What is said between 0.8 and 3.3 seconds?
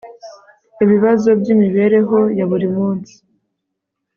ibibazo byimibereho ya buri munsi